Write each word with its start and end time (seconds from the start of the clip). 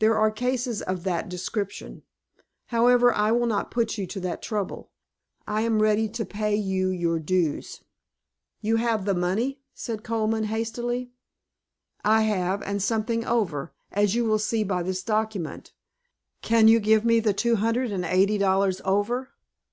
"There 0.00 0.18
are 0.18 0.32
cases 0.32 0.82
of 0.82 1.04
that 1.04 1.28
description. 1.28 2.02
However, 2.74 3.14
I 3.14 3.30
will 3.30 3.46
not 3.46 3.70
put 3.70 3.96
you 3.96 4.04
to 4.04 4.18
that 4.18 4.42
trouble. 4.42 4.90
I 5.46 5.60
am 5.60 5.80
ready 5.80 6.08
to 6.08 6.24
pay 6.24 6.56
you 6.56 6.88
your 6.88 7.20
dues." 7.20 7.80
"You 8.62 8.78
have 8.78 9.04
the 9.04 9.14
money?" 9.14 9.60
said 9.72 10.02
Colman, 10.02 10.42
hastily. 10.50 11.12
"I 12.04 12.22
have, 12.22 12.62
and 12.64 12.82
something 12.82 13.24
over; 13.24 13.72
as 13.92 14.16
you 14.16 14.24
will 14.24 14.40
see 14.40 14.64
by 14.64 14.82
this 14.82 15.04
document. 15.04 15.72
Can 16.42 16.66
you 16.66 16.80
give 16.80 17.04
me 17.04 17.20
the 17.20 17.32
two 17.32 17.54
hundred 17.54 17.92
and 17.92 18.04
eighty 18.04 18.38
dollars 18.38 18.80
over?" 18.84 19.34